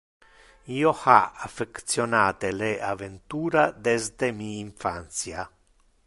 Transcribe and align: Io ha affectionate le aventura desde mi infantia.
Io 0.79 0.93
ha 1.03 1.17
affectionate 1.47 2.51
le 2.61 2.71
aventura 2.87 3.65
desde 3.89 4.31
mi 4.39 4.49
infantia. 4.63 5.47